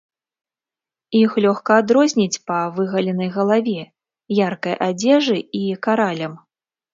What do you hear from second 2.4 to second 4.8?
па выгаленай галаве, яркай